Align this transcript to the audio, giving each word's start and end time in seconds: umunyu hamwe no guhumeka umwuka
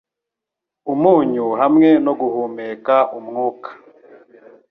umunyu 0.93 1.47
hamwe 1.61 1.89
no 2.05 2.13
guhumeka 2.19 2.95
umwuka 3.17 3.69